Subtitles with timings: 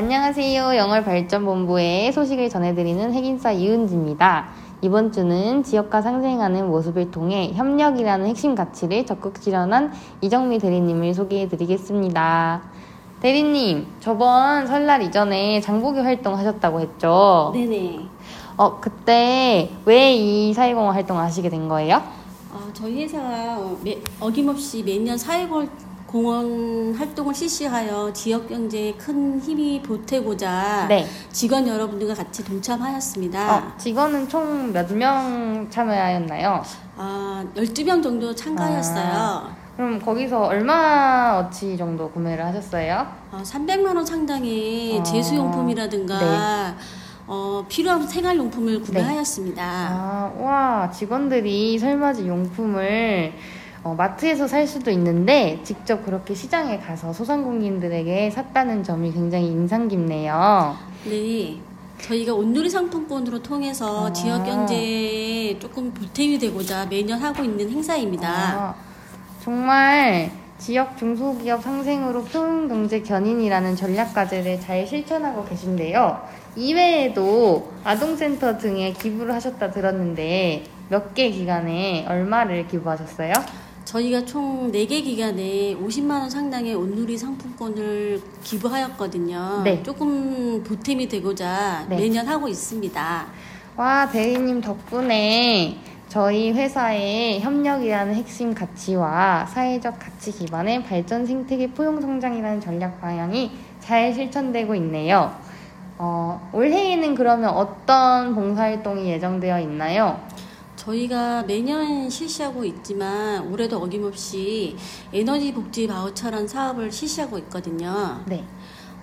[0.00, 0.76] 안녕하세요.
[0.76, 4.48] 영월 발전 본부의 소식을 전해드리는 핵인싸 이은지입니다.
[4.82, 9.90] 이번 주는 지역과 상생하는 모습을 통해 협력이라는 핵심 가치를 적극 실현한
[10.20, 12.60] 이정미 대리님을 소개해드리겠습니다.
[13.22, 17.52] 대리님, 저번 설날 이전에 장보기 활동 하셨다고 했죠?
[17.54, 18.00] 네네.
[18.58, 22.02] 어, 그때 왜 이 사회공헌 활동을 하시게 된 거예요?
[22.52, 25.70] 어, 저희 회사가 어, 매- 어김없이 매년 사회공헌
[26.96, 31.06] 활동을 실시하여 지역 경제에 큰 힘이 보태고자 네.
[31.32, 33.56] 직원 여러분들과 같이 동참하였습니다.
[33.56, 36.62] 어, 직원은 총 몇 명 참여하였나요?
[36.96, 39.50] 아, 12명 정도 참가하였어요.
[39.76, 43.06] 그럼 거기서 얼마어치 정도 구매를 하셨어요?
[43.32, 46.74] 어, 300만 원 상당의 어, 제수용품이라든가 네.
[47.26, 49.62] 어, 필요한 생활용품을 구매하였습니다.
[49.64, 53.34] 아, 와, 직원들이 설맞이 용품을
[53.86, 60.74] 어, 마트에서 살 수도 있는데 직접 그렇게 시장에 가서 소상공인들에게 샀다는 점이 굉장히 인상 깊네요.
[61.04, 61.56] 네.
[62.00, 64.12] 저희가 온누리 상품권으로 통해서 아.
[64.12, 68.28] 지역 경제에 조금 보탬이 되고자 매년 하고 있는 행사입니다.
[68.28, 68.74] 아,
[69.44, 76.22] 정말 지역 중소기업 상생으로 표현경제 견인이라는 전략 과제를 잘 실천하고 계신데요.
[76.56, 83.32] 이외에도 아동센터 등에 기부를 하셨다 들었는데 몇 개 기간에 얼마를 기부하셨어요?
[83.86, 89.62] 저희가 총 4개 기간에 50만 원 상당의 온누리 상품권을 기부하였거든요.
[89.62, 89.82] 네.
[89.84, 91.96] 조금 보탬이 되고자 네.
[91.96, 93.26] 매년 하고 있습니다.
[93.76, 95.78] 와, 대리님 덕분에
[96.08, 104.12] 저희 회사의 협력이라는 핵심 가치와 사회적 가치 기반의 발전 생태계 포용 성장이라는 전략 방향이 잘
[104.12, 105.32] 실천되고 있네요.
[105.98, 110.20] 어, 올해에는 그러면 어떤 봉사활동이 예정되어 있나요?
[110.86, 114.76] 저희가 매년 실시하고 있지만 올해도 어김없이
[115.12, 118.22] 에너지 복지 바우처라는 사업을 실시하고 있거든요.
[118.26, 118.44] 네.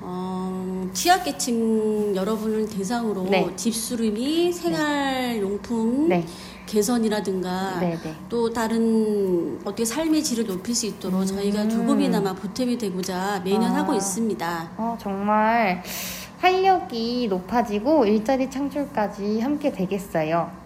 [0.00, 3.54] 어, 취약계층 여러분을 대상으로 네.
[3.56, 6.24] 집수리 생활용품 네.
[6.66, 8.14] 개선이라든가 네, 네.
[8.28, 13.76] 또 다른 어떻게 삶의 질을 높일 수 있도록 저희가 조금이나마 보탬이 되고자 매년 음.
[13.76, 13.78] 아.
[13.78, 14.70] 하고 있습니다.
[14.76, 15.82] 어, 정말
[16.38, 20.61] 활력이 높아지고 일자리 창출까지 함께 되겠어요.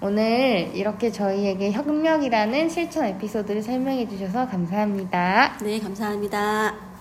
[0.00, 5.58] 오늘 이렇게 저희에게 협력이라는 실천 에피소드를 설명해 주셔서 감사합니다.
[5.62, 6.93] 네, 감사합니다.